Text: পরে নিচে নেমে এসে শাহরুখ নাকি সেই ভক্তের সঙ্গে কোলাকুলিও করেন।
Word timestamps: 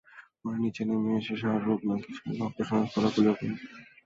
পরে 0.39 0.57
নিচে 0.63 0.81
নেমে 0.87 1.11
এসে 1.19 1.35
শাহরুখ 1.41 1.79
নাকি 1.89 2.11
সেই 2.17 2.33
ভক্তের 2.39 2.65
সঙ্গে 2.69 2.87
কোলাকুলিও 2.93 3.33
করেন। 3.33 3.53